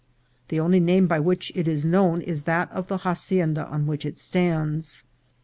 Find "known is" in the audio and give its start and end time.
1.85-2.41